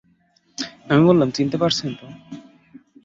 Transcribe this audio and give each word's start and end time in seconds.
আমি 0.89 1.01
বললাম, 1.05 1.29
চিনতে 1.31 1.57
পারছেন 1.57 1.89
তো? 1.93 2.07